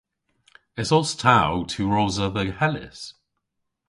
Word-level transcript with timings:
Esos 0.81 1.09
ta 1.21 1.35
ow 1.53 1.59
tiwrosa 1.71 2.27
dhe 2.35 2.43
Hellys? 2.59 3.01